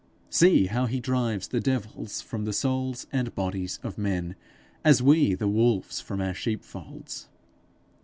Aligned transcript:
See 0.31 0.65
how 0.65 0.87
he 0.87 0.99
drives 0.99 1.47
the 1.49 1.59
devils 1.59 2.21
from 2.21 2.45
the 2.45 2.53
souls 2.53 3.05
and 3.11 3.35
bodies 3.35 3.79
of 3.83 3.99
men, 3.99 4.35
as 4.83 5.03
we 5.03 5.35
the 5.35 5.47
wolves 5.47 6.01
from 6.01 6.19
our 6.19 6.33
sheepfolds! 6.33 7.29